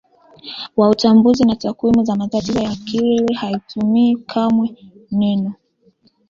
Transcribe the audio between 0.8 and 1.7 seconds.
Utambuzi na